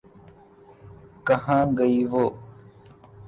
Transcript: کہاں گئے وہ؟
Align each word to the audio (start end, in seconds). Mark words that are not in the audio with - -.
کہاں 1.27 1.63
گئے 1.77 1.99
وہ؟ 2.11 2.25